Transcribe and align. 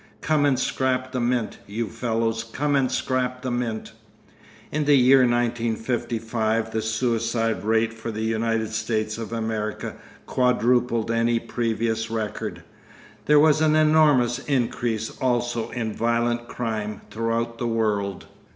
Come 0.21 0.47
and 0.47 0.57
scrap 0.59 1.11
the 1.11 1.19
mint, 1.19 1.59
you 1.67 1.85
fellows, 1.87 2.43
come 2.43 2.75
and 2.75 2.91
scrap 2.91 3.43
the 3.43 3.51
mint!' 3.51 3.93
In 4.71 4.85
the 4.85 4.95
year 4.95 5.19
1955 5.19 6.71
the 6.71 6.81
suicide 6.81 7.63
rate 7.63 7.93
for 7.93 8.09
the 8.09 8.23
United 8.23 8.69
States 8.73 9.19
of 9.19 9.31
America 9.31 9.93
quadrupled 10.25 11.11
any 11.11 11.37
previous 11.39 12.09
record. 12.09 12.63
There 13.25 13.39
was 13.39 13.61
an 13.61 13.75
enormous 13.75 14.39
increase 14.39 15.11
also 15.21 15.69
in 15.69 15.93
violent 15.93 16.47
crime 16.47 17.01
throughout 17.11 17.59
the 17.59 17.67
world. 17.67 18.25